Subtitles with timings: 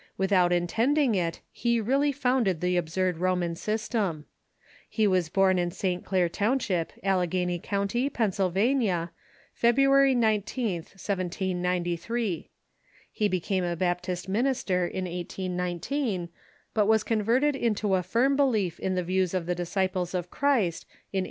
[0.17, 4.25] Without intending it, he really founded the absurd Mormon system.
[4.89, 6.03] He was born in St.
[6.03, 9.11] Clair township, Allegheny County, Pennsylvania,
[9.53, 12.49] February 19th, 1793.
[13.11, 16.29] He became a Baptist minister in 1819,
[16.73, 20.31] but was converted into a firm be lief in the views of the Disciples of
[20.31, 21.19] Christ in 1821.